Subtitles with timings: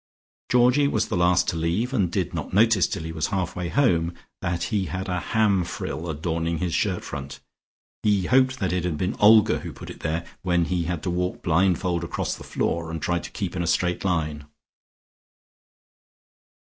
[0.49, 3.69] Georgie was the last to leave and did not notice till he was half way
[3.69, 7.39] home that he had a ham frill adorning his shirt front.
[8.01, 11.11] He hoped that it had been Olga who put it there, when he had to
[11.11, 14.45] walk blind fold across the floor and try to keep in a straight line.